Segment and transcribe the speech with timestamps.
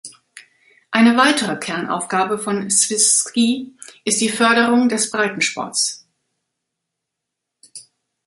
[0.89, 6.07] Eine weitere Kernaufgabe von Swiss-Ski ist die Förderung des Breitensports.